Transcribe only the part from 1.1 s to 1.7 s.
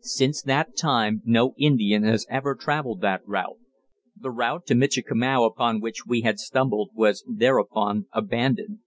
no